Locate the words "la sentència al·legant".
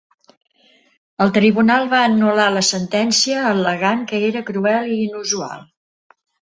2.57-4.05